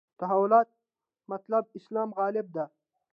تحولاتو 0.21 0.77
مطلب 1.31 1.63
اسلام 1.77 2.09
غلبه 2.17 2.51
ده. 2.55 2.65